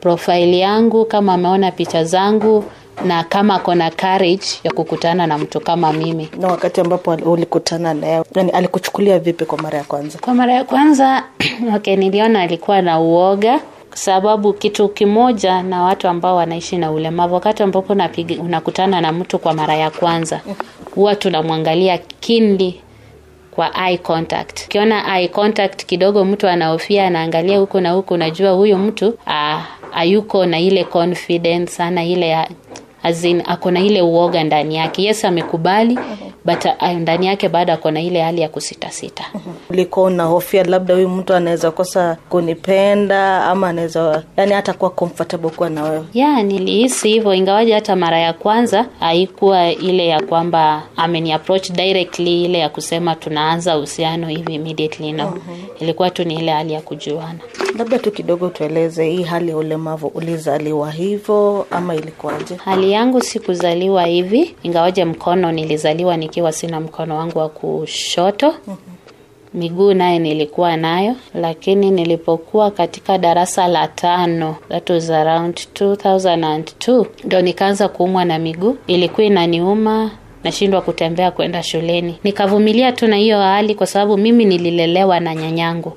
profile 0.00 0.58
yangu 0.58 1.04
kama 1.04 1.34
ameona 1.34 1.70
picha 1.72 2.04
zangu 2.04 2.64
na 3.04 3.24
kama 3.24 3.58
kona 3.58 3.90
courage 3.90 4.46
ya 4.64 4.72
kukutana 4.72 5.26
na 5.26 5.38
mtu 5.38 5.60
kama 5.60 5.92
mimi. 5.92 6.28
Na 6.40 6.48
wakati 6.48 6.80
ambapo 6.80 7.10
ulikutana 7.10 7.94
naye 7.94 8.22
yani 8.34 8.50
alikuchukulia 8.50 9.18
vipi 9.18 9.44
kwa 9.44 9.58
mara 9.58 9.78
ya 9.78 9.84
kwanza? 9.84 10.18
Kwa 10.18 10.34
mara 10.34 10.52
ya 10.54 10.64
kwanza 10.64 11.24
okay, 11.76 11.96
niliona 11.96 12.40
alikuwa 12.42 12.82
na 12.82 13.00
uoga 13.00 13.60
sababu 13.94 14.52
kitu 14.52 14.88
kimoja 14.88 15.62
na 15.62 15.82
watu 15.82 16.08
ambao 16.08 16.36
wanaishi 16.36 16.76
na 16.76 16.90
ulemavu 16.90 17.34
wakati 17.34 17.62
ambapo 17.62 17.96
unakutana 18.40 19.00
na 19.00 19.12
mtu 19.12 19.38
kwa 19.38 19.54
mara 19.54 19.74
ya 19.74 19.90
kwanza 19.90 20.40
huwa 20.98 21.16
tunamwangalia 21.16 21.98
kinli 21.98 22.80
kwa 23.50 23.88
eye 23.88 23.98
contact. 23.98 24.64
Ukiona 24.66 25.18
eye 25.18 25.28
contact 25.28 25.86
kidogo 25.86 26.24
mtu 26.24 26.48
anahofia 26.48 27.06
anaangalia 27.06 27.58
huku 27.58 27.80
na 27.80 27.90
huku 27.90 28.14
unajua 28.14 28.50
huyu 28.50 28.78
mtu 28.78 29.14
ah, 29.26 29.60
hayuko 29.90 30.46
na 30.46 30.60
ile 30.60 30.84
confidence 30.84 31.82
ana 31.82 32.04
ile 32.04 32.36
as 33.02 33.24
ako 33.46 33.70
na 33.70 33.80
ile 33.80 34.02
uoga 34.02 34.44
ndani 34.44 34.76
yake. 34.76 35.02
Yes 35.02 35.24
amekubali 35.24 35.98
but 36.48 36.64
uh, 36.64 36.88
ndani 36.92 37.26
yake 37.26 37.48
bado 37.48 37.72
ako 37.72 37.90
na 37.90 38.00
ile 38.00 38.22
hali 38.22 38.40
ya 38.40 38.48
kusitasita. 38.48 39.24
Ulikuwa 39.70 40.06
unahofia 40.06 40.64
labda 40.64 40.94
huyu 40.94 41.08
mtu 41.08 41.34
anaweza 41.34 41.70
kosa 41.70 42.16
kunipenda 42.28 43.44
ama 43.44 43.68
anaweza 43.68 44.22
yani 44.36 44.52
hata 44.52 44.72
kuwa 44.72 44.90
comfortable 44.90 45.50
kuwa 45.50 45.70
na 45.70 45.82
wewe. 45.84 46.04
Yeah, 46.14 46.44
nilihisi 46.44 47.08
hivyo 47.08 47.34
ingawaji 47.34 47.72
hata 47.72 47.96
mara 47.96 48.18
ya 48.18 48.32
kwanza 48.32 48.86
haikuwa 49.00 49.70
ile 49.72 50.06
ya 50.06 50.22
kwamba 50.22 50.82
ameni 50.96 51.32
approach 51.32 51.70
directly 51.72 52.44
ile 52.44 52.58
ya 52.58 52.68
kusema 52.68 53.14
tunaanza 53.14 53.76
uhusiano 53.76 54.28
hivi 54.28 54.54
immediately 54.54 55.12
no. 55.12 55.38
Ilikuwa 55.80 56.10
tu 56.10 56.24
ni 56.24 56.34
ile 56.34 56.52
hali 56.52 56.72
ya 56.72 56.80
kujuana 56.80 57.38
labda 57.78 57.98
tu 57.98 58.10
kidogo 58.10 58.48
tueleze 58.48 59.10
hii 59.10 59.22
hali 59.22 59.50
ya 59.50 59.56
ulemavu 59.56 60.06
ulizaliwa 60.06 60.90
hivyo 60.90 61.66
ama 61.70 61.94
ilikuwaje 61.94 62.54
hali 62.64 62.92
yangu 62.92 63.20
sikuzaliwa 63.20 64.04
hivi 64.04 64.54
ingawaje 64.62 65.04
mkono 65.04 65.52
nilizaliwa 65.52 66.16
nikiwa 66.16 66.52
sina 66.52 66.80
mkono 66.80 67.16
wangu 67.16 67.38
wa 67.38 67.48
kushoto. 67.48 68.54
Miguu 69.54 69.94
naye 69.94 70.18
nilikuwa 70.18 70.76
nayo 70.76 71.16
lakini 71.34 71.90
nilipokuwa 71.90 72.70
katika 72.70 73.18
darasa 73.18 73.68
la 73.68 73.88
tano 73.88 74.56
that 74.68 74.90
was 74.90 75.10
around 75.10 75.54
2002 75.80 77.06
ndo 77.24 77.40
nikaanza 77.42 77.88
kuumwa 77.88 78.24
na 78.24 78.38
miguu. 78.38 78.76
Ilikuwa 78.86 79.26
inaniuma 79.26 80.10
nashindwa 80.44 80.80
kutembea 80.82 81.30
kwenda 81.30 81.62
shuleni. 81.62 82.18
Nikavumilia 82.24 82.92
tu 82.92 83.06
na 83.06 83.16
hiyo 83.16 83.38
hali 83.40 83.74
kwa 83.74 83.86
sababu 83.86 84.16
mimi 84.16 84.44
nililelewa 84.44 85.20
na 85.20 85.34
nyanyangu 85.34 85.92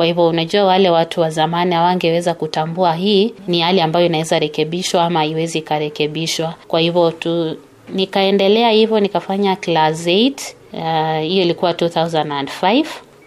kwa 0.00 0.06
hivyo 0.06 0.28
unajua 0.28 0.64
wale 0.64 0.90
watu 0.90 1.20
wa 1.20 1.30
zamani 1.30 1.74
hawangeweza 1.74 2.34
kutambua 2.34 2.94
hii 2.94 3.34
ni 3.48 3.60
hali 3.60 3.80
ambayo 3.80 4.06
inaweza 4.06 4.38
rekebishwa 4.38 5.04
ama 5.04 5.18
haiwezi 5.18 5.58
ikarekebishwa. 5.58 6.54
Kwa 6.68 6.80
hivyo 6.80 7.10
tu 7.10 7.56
nikaendelea 7.94 8.70
hivyo 8.70 9.00
nikafanya 9.00 9.56
class 9.56 10.06
8 10.06 10.32
uh, 10.72 11.22
hiyo 11.28 11.42
ilikuwa 11.44 11.72
2005 11.72 12.84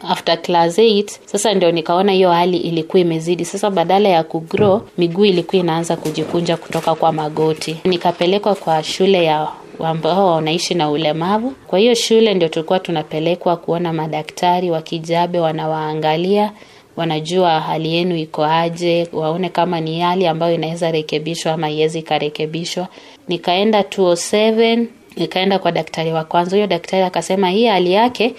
after 0.10 0.42
class 0.42 0.78
8 0.78 1.06
sasa 1.26 1.54
ndio 1.54 1.72
nikaona 1.72 2.12
hiyo 2.12 2.32
hali 2.32 2.58
ilikuwa 2.58 3.00
imezidi. 3.02 3.46
Sasa 3.46 3.70
badala 3.70 4.10
ya 4.10 4.24
kugrow 4.24 4.82
miguu 4.98 5.26
ilikuwa 5.26 5.60
inaanza 5.60 5.96
kujikunja 5.96 6.58
kutoka 6.58 6.96
kwa 6.96 7.12
magoti. 7.12 7.78
Nikapelekwa 7.84 8.56
kwa 8.56 8.84
shule 8.84 9.24
ya 9.24 9.48
ambao 9.86 10.32
wanaishi 10.36 10.74
na 10.74 10.90
ulemavu. 10.90 11.54
Kwa 11.68 11.80
hiyo 11.80 11.96
shule 11.96 12.34
ndio 12.34 12.48
tulikuwa 12.48 12.80
tunapelekwa 12.80 13.58
kuona 13.58 13.94
madaktari 13.94 14.72
wa 14.72 14.82
kijabe 14.82 15.40
wanawaangalia 15.40 16.52
wanajua 16.96 17.60
hali 17.60 17.94
yenu 17.96 18.16
iko 18.18 18.46
aje 18.46 19.08
waone 19.14 19.50
kama 19.50 19.80
ni 19.82 20.00
hali 20.00 20.28
ambayo 20.28 20.56
inaweza 20.56 20.92
rekebishwa 20.92 21.54
ama 21.54 21.70
iwezi 21.70 22.00
ikarekebishwa. 22.00 22.88
Nikaenda 23.28 23.82
207 23.82 24.86
nikaenda 25.16 25.60
kwa 25.60 25.72
daktari 25.72 26.14
wa 26.14 26.24
kwanza. 26.24 26.56
Huyo 26.56 26.68
daktari 26.68 27.04
akasema 27.04 27.50
hii 27.50 27.66
hali 27.66 27.92
yake 27.94 28.34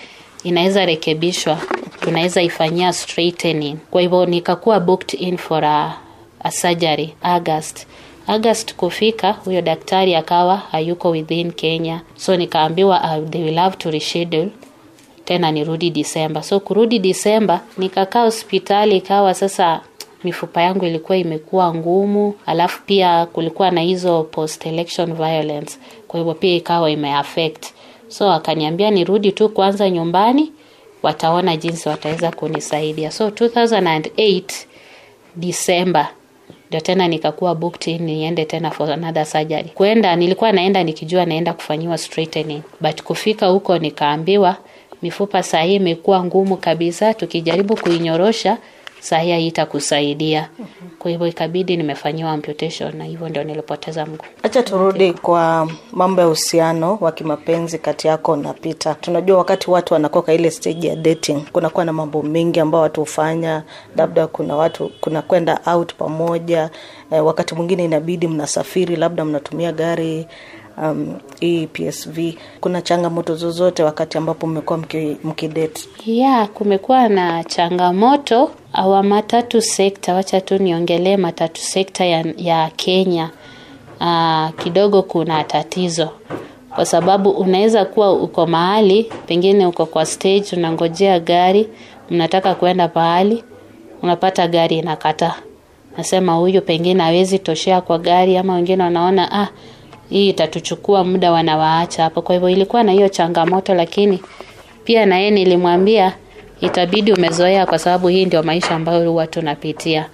inaweza 0.45 0.87
rekebishwa 0.87 1.59
tunaweza 2.01 2.43
ifanyia 2.43 2.93
straightening. 2.93 3.77
Kwa 3.91 4.01
hivyo 4.03 4.27
nikakuwa 4.27 4.81
booked 4.81 5.21
in 5.21 5.37
for 5.37 5.65
a, 5.65 5.95
a 6.41 6.51
surgery 6.51 7.15
august 7.23 7.87
august 8.27 8.75
kufika 8.75 9.33
huyo 9.33 9.63
daktari 9.63 10.15
akawa 10.15 10.57
hayuko 10.57 11.11
within 11.11 11.53
kenya. 11.53 12.01
So 12.17 12.37
nikaambiwa 12.37 13.01
uh, 13.19 13.29
they 13.31 13.43
will 13.45 13.57
have 13.59 13.77
to 13.77 13.91
reschedule. 13.91 14.49
Tena 15.25 15.51
nirudi 15.53 15.91
disemba 15.91 16.43
so 16.43 16.61
kurudi 16.61 16.99
disemba 16.99 17.61
nikakaa 17.79 18.25
hospitali 18.25 18.97
ikawa 18.97 19.35
sasa 19.35 19.81
mifupa 20.25 20.63
yangu 20.63 20.85
ilikuwa 20.85 21.19
imekuwa 21.19 21.75
ngumu. 21.75 22.35
Alafu 22.47 22.83
pia 22.87 23.27
kulikuwa 23.27 23.71
na 23.71 23.81
hizo 23.81 24.23
post 24.23 24.67
election 24.67 25.15
violence. 25.15 25.79
Kwa 26.09 26.21
hivyo 26.21 26.35
pia 26.35 26.55
ikawa 26.57 26.91
imeaffect. 26.91 27.67
So 28.09 28.33
akaniambia 28.33 28.91
nirudi 28.91 29.33
tu 29.33 29.49
kwanza 29.49 29.91
nyumbani 29.91 30.53
wataona 31.03 31.57
jinsi 31.57 31.89
wataweza 31.89 32.31
kunisaidia. 32.31 33.11
So 33.11 33.29
2008 33.29 34.43
December 35.37 36.09
ndio 36.75 36.83
tena 36.83 37.09
nikakuwa 37.09 37.55
booked 37.55 37.87
in 37.95 38.03
niende 38.03 38.45
tena 38.45 38.71
for 38.71 38.91
another 38.93 39.27
surgery. 39.27 39.69
Kwenda 39.75 40.17
nilikuwa 40.17 40.53
naenda 40.53 40.85
nikijua 40.85 41.25
naenda 41.27 41.53
kufanyiwa 41.53 41.99
straightening, 41.99 42.63
but 42.81 43.03
kufika 43.03 43.47
huko 43.47 43.79
nikaambiwa 43.79 44.57
mifupa 45.03 45.43
sahii 45.43 45.75
imekuwa 45.75 46.25
ngumu 46.25 46.57
kabisa, 46.57 47.15
tukijaribu 47.15 47.77
kuinyorosha 47.77 48.59
saa 49.05 49.19
hii 49.19 49.31
haitakusaidia. 49.33 50.49
Kwa 50.99 51.11
hivyo 51.11 51.27
ikabidi 51.27 51.77
nimefanyiwa 51.77 52.31
amputation, 52.31 52.97
na 52.97 53.05
hivyo 53.05 53.29
ndio 53.29 53.45
nilipoteza 53.45 54.07
mguu. 54.07 54.25
Acha 54.43 54.63
turudi 54.63 55.13
kwa 55.13 55.69
mambo 55.93 56.21
ya 56.21 56.27
uhusiano 56.27 56.99
wa 57.01 57.13
kimapenzi 57.13 57.79
kati 57.79 58.07
yako 58.09 58.37
na 58.37 58.53
Peter. 58.53 59.01
Tunajua 59.01 59.39
wakati 59.39 59.71
watu 59.71 59.95
wanakoka 59.95 60.33
ile 60.35 60.51
stage 60.51 60.89
ya 60.89 60.97
dating, 60.97 61.41
kunakuwa 61.53 61.85
na 61.85 61.93
mambo 61.93 62.23
mengi 62.23 62.61
ambayo 62.61 62.83
watu 62.83 63.01
hufanya, 63.01 63.63
labda 63.97 64.27
kuna 64.27 64.57
watu 64.57 64.91
kuna 65.01 65.23
kwenda 65.23 65.61
out 65.67 65.95
pamoja 65.95 66.71
eh, 67.13 67.27
wakati 67.27 67.55
mwingine 67.55 67.85
inabidi 67.85 68.29
mnasafiri, 68.29 68.97
labda 68.97 69.25
mnatumia 69.25 69.73
gari 69.73 70.27
um, 70.83 71.15
hii 71.41 71.67
PSV. 71.67 72.19
Kuna 72.61 72.83
changamoto 72.83 73.35
zozote 73.37 73.83
wakati 73.83 74.19
ambapo 74.19 74.47
mmekuwa 74.47 74.79
mki- 74.79 75.17
mkidate? 75.25 75.89
ya 76.07 76.47
kumekuwa 76.47 77.09
na 77.09 77.45
changamoto 77.45 78.51
awa 78.73 79.03
matatu 79.03 79.61
sekta 79.63 80.15
wacha 80.15 80.41
tu 80.41 80.59
niongelee 80.59 81.17
matatu 81.17 81.61
sekta 81.61 82.05
ya, 82.05 82.25
ya 82.37 82.71
kenya 82.77 83.31
Aa, 84.01 84.51
kidogo 84.63 85.03
kuna 85.03 85.45
tatizo 85.45 86.09
kwa 86.75 86.87
sababu 86.87 87.31
unaweza 87.31 87.85
kuwa 87.85 88.13
uko 88.13 88.47
mahali 88.47 89.13
pengine 89.27 89.67
uko 89.67 89.87
kwa 89.87 90.07
stage 90.07 90.45
unangojea 90.53 91.21
gari 91.21 91.69
mnataka 92.11 92.55
kwenda 92.55 92.89
pahali 92.89 93.45
unapata 94.03 94.49
gari 94.49 94.79
inakataa 94.79 95.35
nasema 95.97 96.33
huyu 96.35 96.63
pengine 96.63 97.03
hawezi 97.03 97.39
toshea 97.39 97.81
kwa 97.81 97.99
gari 97.99 98.37
ama 98.37 98.55
wengine 98.55 98.83
wanaona 98.83 99.33
ah 99.33 99.49
hii 100.11 100.29
itatuchukua 100.29 101.05
muda 101.05 101.33
wanawaacha 101.33 102.03
hapo. 102.03 102.23
Kwa 102.23 102.35
hivyo 102.35 102.49
ilikuwa 102.49 102.83
na 102.83 102.93
hiyo 102.93 103.09
changamoto 103.09 103.75
lakini 103.75 104.21
pia 104.85 105.07
na 105.07 105.19
yeye 105.19 105.31
nilimwambia 105.31 106.13
itabidi 106.61 107.13
umezoea 107.13 107.67
kwa 107.67 107.79
sababu 107.79 108.09
hii 108.09 108.25
ndio 108.27 108.43
maisha 108.43 108.75
ambayo 108.75 109.11
huwa 109.11 109.27
tunapitia. 109.27 110.07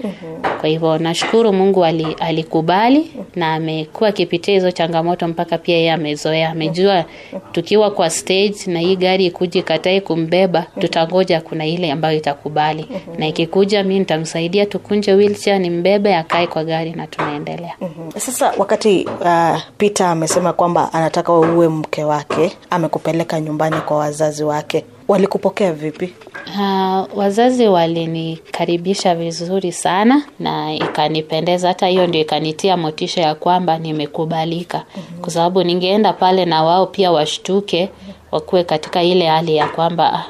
Kwa 0.61 0.69
hivyo 0.69 0.99
nashukuru 0.99 1.53
mungu 1.53 1.85
ali, 1.85 2.17
alikubali 2.21 3.11
na 3.37 3.55
amekuwa 3.55 4.09
akipitia 4.09 4.55
hizo 4.55 4.71
changamoto 4.71 5.29
mpaka 5.29 5.59
pia 5.59 5.77
yeye 5.77 5.93
amezoea. 5.93 6.51
Amejua 6.51 7.05
tukiwa 7.53 7.91
kwa 7.91 8.11
stage 8.11 8.55
na 8.67 8.81
hii 8.81 8.97
gari 8.97 9.27
ikuji 9.27 9.63
katai 9.63 10.01
kumbeba 10.01 10.67
tutangoja 10.81 11.41
kuna 11.41 11.67
ile 11.67 11.93
ambayo 11.93 12.17
itakubali. 12.19 12.89
Na 13.19 13.27
ikikuja 13.27 13.83
mi 13.85 13.99
nitamsaidia 13.99 14.67
tukunje 14.67 15.13
wheelchair 15.15 15.59
nimbebe 15.61 16.17
akae 16.17 16.47
kwa 16.47 16.65
gari 16.65 16.91
na 16.93 17.07
tunaendelea. 17.07 17.75
Sasa 18.19 18.53
wakati 18.59 19.09
uh, 19.25 19.59
Peter 19.79 20.07
amesema 20.07 20.53
kwamba 20.53 20.93
anataka 20.93 21.33
uwe 21.33 21.69
mke 21.69 22.05
wake, 22.05 22.53
amekupeleka 22.71 23.41
nyumbani 23.41 23.77
kwa 23.77 23.97
wazazi 23.97 24.45
wake, 24.45 24.85
walikupokea 25.11 25.73
vipi? 25.73 26.13
Uh, 26.59 27.19
wazazi 27.19 27.69
walinikaribisha 27.69 29.15
vizuri 29.15 29.73
sana 29.73 30.23
na 30.41 30.75
ikanipendeza. 30.75 31.69
Hata 31.69 31.87
hiyo 31.87 32.07
ndio 32.07 32.21
ikanitia 32.21 32.77
motisha 32.77 33.21
ya 33.23 33.35
kwamba 33.35 33.79
nimekubalika, 33.79 34.85
mm-hmm. 34.97 35.21
kwa 35.21 35.31
sababu 35.33 35.63
ningeenda 35.63 36.13
pale 36.13 36.45
na 36.45 36.63
wao 36.65 36.87
pia 36.87 37.13
washtuke, 37.13 37.89
wakuwe 38.33 38.65
katika 38.65 39.03
ile 39.03 39.27
hali 39.27 39.57
ya 39.57 39.69
kwamba 39.69 40.13
ah, 40.13 40.25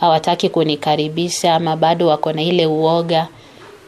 hawataki 0.00 0.48
kunikaribisha 0.48 1.54
ama 1.54 1.76
bado 1.76 2.06
wako 2.06 2.32
na 2.32 2.42
ile 2.42 2.66
uoga, 2.66 3.28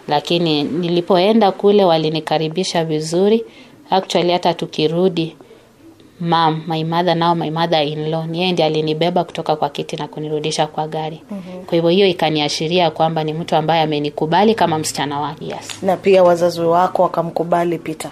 lakini 0.08 0.62
nilipoenda 0.62 1.52
kule 1.52 1.84
walinikaribisha 1.84 2.84
vizuri. 2.84 3.44
Actually 3.90 4.32
hata 4.32 4.54
tukirudi 4.54 5.36
mam 6.20 6.62
my 6.66 6.84
mother 6.84 7.14
now 7.16 7.34
my 7.34 7.50
mother 7.50 7.82
in 7.82 8.10
law 8.10 8.24
yeye 8.32 8.52
ndiye 8.52 8.66
alinibeba 8.66 9.24
kutoka 9.24 9.56
kwa 9.56 9.68
kiti 9.70 9.96
na 9.96 10.08
kunirudisha 10.08 10.66
kwa 10.66 10.88
gari 10.88 11.22
mm-hmm. 11.30 11.64
kwa 11.64 11.74
hivyo 11.74 11.90
hiyo 11.90 12.06
ikaniashiria 12.06 12.90
kwamba 12.90 13.24
ni 13.24 13.32
mtu 13.32 13.56
ambaye 13.56 13.82
amenikubali 13.82 14.54
kama 14.54 14.78
msichana 14.78 15.20
wake 15.20 15.44
yes 15.44 15.82
Na 15.82 15.96
pia 15.96 16.22
wazazi 16.22 16.60
wako 16.60 17.02
wakamkubali 17.02 17.78
Peter. 17.78 18.10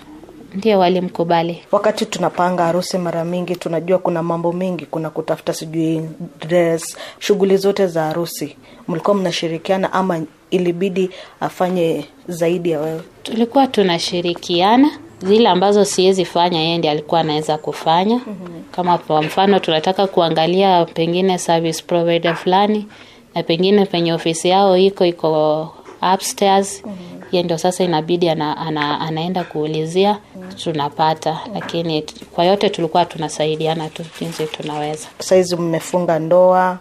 ndio 0.55 0.79
walimkubali 0.79 1.63
Wakati 1.73 2.07
tunapanga 2.07 2.65
harusi, 2.65 2.99
mara 2.99 3.25
mingi 3.25 3.57
tunajua 3.57 3.99
kuna 3.99 4.23
mambo 4.23 4.53
mengi, 4.53 4.87
kuna 4.87 5.11
kutafuta 5.11 5.53
sijui 5.55 6.03
dress, 6.41 6.97
shughuli 7.19 7.57
zote 7.57 7.87
za 7.87 8.03
harusi. 8.03 8.57
Mlikuwa 8.89 9.17
mnashirikiana 9.17 9.93
ama 9.93 10.23
ilibidi 10.51 11.11
afanye 11.41 12.05
zaidi 12.29 12.71
ya 12.71 12.81
wewe? 12.81 13.01
tulikuwa 13.23 13.67
tunashirikiana 13.67 14.91
zile 15.23 15.49
ambazo 15.49 15.85
siwezi 15.85 16.25
fanya 16.25 16.61
yeye 16.61 16.79
ndiye 16.79 16.91
alikuwa 16.93 17.21
anaweza 17.21 17.59
kufanya 17.59 18.15
mm-hmm. 18.15 18.63
kama 18.71 18.99
kwa 18.99 19.23
mfano 19.23 19.59
tunataka 19.59 20.07
kuangalia 20.07 20.85
pengine 20.85 21.39
service 21.39 21.83
provider 21.87 22.35
fulani 22.35 22.87
na 23.35 23.43
pengine 23.43 23.87
penye 23.87 24.13
ofisi 24.13 24.49
yao 24.49 24.77
iko 24.77 25.05
iko 25.07 25.73
upstairs 26.15 26.83
ye 27.33 27.43
ndio 27.43 27.59
sasa 27.59 27.85
inabidi 27.85 28.29
ana, 28.29 28.57
ana, 28.57 29.01
anaenda 29.01 29.45
kuulizia 29.45 30.19
mm-hmm. 30.37 30.53
tunapata 30.53 31.41
lakini 31.55 32.05
kwa 32.35 32.45
yote 32.45 32.69
tulikuwa 32.71 33.05
tunasaidiana 33.05 33.89
tu 33.89 34.03
jinsi 34.21 34.45
tunaweza 34.47 35.09
Saizi 35.19 35.57
mmefunga 35.57 36.19
ndoa, 36.19 36.79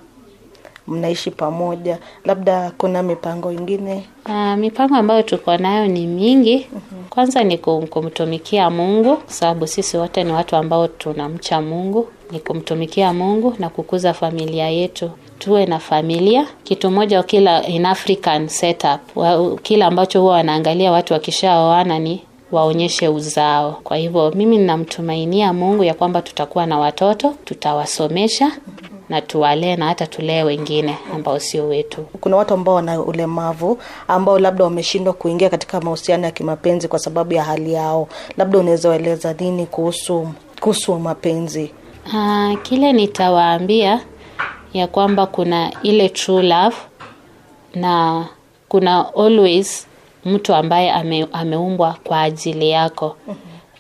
mnaishi 0.92 1.32
pamoja, 1.32 1.98
labda 2.26 2.72
kuna 2.78 3.04
mipango 3.04 3.52
ingine? 3.52 4.04
Uh, 4.26 4.56
mipango 4.56 4.96
ambayo 4.96 5.24
tuko 5.24 5.58
nayo 5.58 5.88
ni 5.88 6.08
mingi. 6.08 6.68
Kwanza 7.10 7.44
ni 7.44 7.58
kumtumikia 7.58 8.70
Mungu, 8.70 9.16
kwa 9.18 9.34
sababu 9.34 9.68
sisi 9.68 9.98
wote 9.98 10.24
ni 10.24 10.32
watu 10.32 10.56
ambao 10.56 10.88
tunamcha 10.88 11.62
Mungu, 11.62 12.08
ni 12.32 12.40
kumtumikia 12.40 13.14
Mungu 13.14 13.56
na 13.60 13.70
kukuza 13.70 14.14
familia 14.14 14.70
yetu. 14.70 15.12
Tuwe 15.40 15.66
na 15.66 15.80
familia 15.80 16.48
kitu 16.64 16.92
moja, 16.92 17.24
kila 17.24 17.68
in 17.68 17.86
African 17.86 18.48
setup, 18.48 19.00
wa, 19.18 19.56
kila 19.64 19.86
ambacho 19.86 20.22
huwa 20.22 20.34
wanaangalia 20.34 20.92
watu 20.92 21.14
wakishaoana 21.14 22.00
ni 22.00 22.22
waonyeshe 22.52 23.08
uzao. 23.08 23.80
Kwa 23.84 23.98
hivyo 23.98 24.32
mimi 24.36 24.58
ninamtumainia 24.58 25.54
Mungu 25.54 25.84
ya 25.84 25.94
kwamba 25.94 26.22
tutakuwa 26.22 26.66
na 26.66 26.80
watoto, 26.80 27.34
tutawasomesha 27.46 28.52
na 29.12 29.22
tuwalee 29.22 29.76
na 29.76 29.86
hata 29.86 30.08
tulee 30.08 30.44
wengine 30.44 30.98
ambao 31.16 31.40
sio 31.40 31.68
wetu. 31.68 32.02
Kuna 32.22 32.38
watu 32.38 32.54
ambao 32.54 32.76
wana 32.76 33.02
ulemavu 33.02 33.78
ambao 34.08 34.40
labda 34.40 34.64
wameshindwa 34.64 35.14
kuingia 35.14 35.50
katika 35.50 35.82
mahusiano 35.82 36.26
ya 36.26 36.32
kimapenzi 36.32 36.88
kwa 36.88 37.00
sababu 37.00 37.34
ya 37.34 37.44
hali 37.44 37.74
yao, 37.74 38.08
labda 38.38 38.60
unaweza 38.60 38.90
waeleza 38.90 39.34
nini 39.40 39.66
kuhusu 39.66 40.28
kuhusu 40.60 41.00
mapenzi? 41.00 41.72
Aa, 42.14 42.56
kile 42.64 42.94
nitawaambia 42.94 44.02
ya 44.74 44.88
kwamba 44.88 45.26
kuna 45.26 45.72
ile 45.84 46.10
true 46.10 46.44
love 46.44 46.76
na 47.76 48.26
kuna 48.70 49.14
always 49.16 49.88
mtu 50.26 50.56
ambaye 50.56 50.92
ame, 50.92 51.28
ameumbwa 51.34 51.96
kwa 52.04 52.22
ajili 52.22 52.70
yako. 52.70 53.16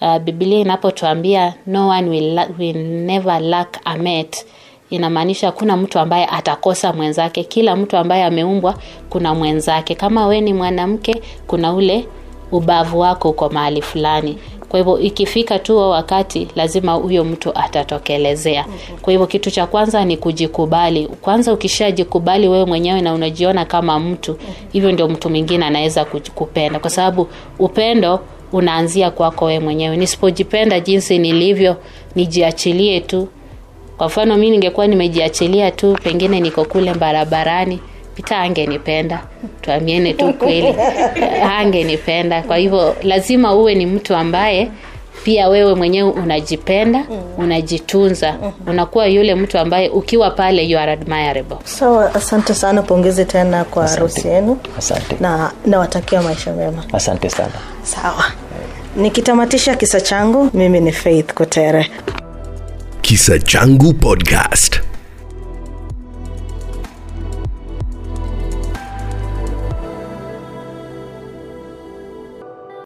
Uh, 0.01 0.17
Biblia 0.17 0.59
inapotuambia 0.59 1.53
no 1.67 1.87
one 1.89 2.09
will, 2.09 2.39
will 2.59 2.77
never 2.87 3.41
lack 3.41 3.79
a 3.85 3.97
mate 3.97 4.45
inamaanisha 4.91 5.47
hakuna 5.47 5.77
mtu 5.77 5.99
ambaye 5.99 6.25
atakosa 6.25 6.93
mwenzake. 6.93 7.43
Kila 7.43 7.75
mtu 7.75 7.97
ambaye 7.97 8.23
ameumbwa 8.23 8.75
kuna 9.09 9.33
mwenzake. 9.33 9.95
Kama 9.95 10.27
we 10.27 10.41
ni 10.41 10.53
mwanamke, 10.53 11.21
kuna 11.47 11.73
ule 11.73 12.05
ubavu 12.51 12.99
wako 12.99 13.29
uko 13.29 13.49
mahali 13.49 13.81
fulani. 13.81 14.37
Kwa 14.69 14.79
hivyo 14.79 14.99
ikifika 14.99 15.59
tu 15.59 15.77
wakati, 15.77 16.47
lazima 16.55 16.93
huyo 16.93 17.23
mtu 17.23 17.51
atatokelezea. 17.57 18.65
Kwa 19.01 19.11
hivyo 19.13 19.27
kitu 19.27 19.51
cha 19.51 19.65
kwanza 19.67 20.05
ni 20.05 20.17
kujikubali. 20.17 21.07
Kwanza 21.07 21.53
ukishajikubali 21.53 22.47
wewe 22.47 22.65
mwenyewe 22.65 23.01
na 23.01 23.13
unajiona 23.13 23.65
kama 23.65 23.99
mtu, 23.99 24.37
hivyo 24.71 24.91
ndio 24.91 25.07
mtu 25.07 25.29
mwingine 25.29 25.65
anaweza 25.65 26.05
kupenda, 26.35 26.79
kwa 26.79 26.89
sababu 26.89 27.27
upendo 27.59 28.19
unaanzia 28.51 29.11
kwako 29.11 29.45
wewe 29.45 29.59
mwenyewe. 29.59 29.97
Nisipojipenda 29.97 30.79
jinsi 30.79 31.17
nilivyo, 31.19 31.75
nijiachilie 32.15 32.99
tu 32.99 33.27
kwa 33.97 34.07
mfano 34.07 34.37
mi 34.37 34.49
ningekuwa 34.49 34.87
nimejiachilia 34.87 35.71
tu 35.71 35.97
pengine 36.03 36.39
niko 36.39 36.65
kule 36.65 36.93
barabarani 36.93 37.79
pita 38.15 38.37
angenipenda. 38.37 39.21
Tuambiene 39.61 40.13
tu 40.13 40.33
kweli. 40.33 40.75
Angenipenda 41.59 42.41
kwa 42.43 42.57
hivyo 42.57 42.95
lazima 43.03 43.55
uwe 43.55 43.75
ni 43.75 43.85
mtu 43.85 44.15
ambaye 44.15 44.71
pia 45.23 45.49
wewe 45.49 45.75
mwenyewe 45.75 46.09
unajipenda 46.11 47.05
unajitunza. 47.37 48.35
Unakuwa 48.67 49.07
yule 49.07 49.35
mtu 49.35 49.57
ambaye 49.57 49.89
ukiwa 49.89 50.31
pale 50.31 50.63
you 50.65 50.79
are 50.79 50.91
admirable. 50.91 51.57
Sawa, 51.63 52.15
asante 52.15 52.53
sana, 52.53 52.81
pongezi 52.81 53.25
tena 53.25 53.63
kwa 53.63 53.87
harusi 53.87 54.27
yenu. 54.27 54.57
Asante. 54.77 55.15
Na 55.19 55.51
nawatakia 55.65 56.21
maisha 56.21 56.53
mema. 56.53 56.83
asante 56.93 57.29
sana. 57.29 57.53
Sawa, 57.83 58.23
nikitamatisha 58.95 59.75
kisa 59.75 60.01
changu, 60.01 60.49
mimi 60.53 60.79
ni 60.79 60.91
Faith 60.91 61.33
Kotere. 61.33 61.91
Kisa 63.11 63.37
Changu 63.39 63.91
Podcast. 63.93 64.90